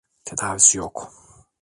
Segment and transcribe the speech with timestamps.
[0.25, 0.97] Tedavisi yok.